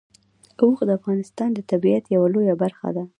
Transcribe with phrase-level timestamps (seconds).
[0.61, 3.03] اوښ د افغانستان د طبیعت یوه لویه برخه ده.